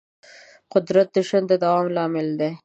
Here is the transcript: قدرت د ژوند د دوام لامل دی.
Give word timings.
قدرت 0.73 1.07
د 1.13 1.17
ژوند 1.27 1.45
د 1.49 1.53
دوام 1.63 1.85
لامل 1.95 2.27
دی. 2.39 2.51